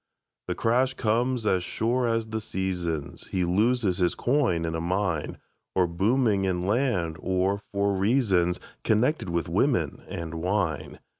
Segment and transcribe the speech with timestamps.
[0.47, 5.37] The crash comes as sure as the seasons; He loses his coin in a mine,
[5.75, 10.97] Or booming in land, or for reasons Connected with women and wine.